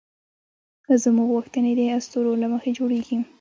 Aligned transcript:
زموږ 1.03 1.27
غوښتنې 1.33 1.71
د 1.75 1.81
اسطورو 1.97 2.31
له 2.41 2.47
مخې 2.53 2.69
جوړېږي. 2.77 3.17